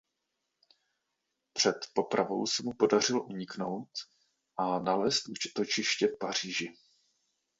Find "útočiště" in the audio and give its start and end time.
5.55-6.07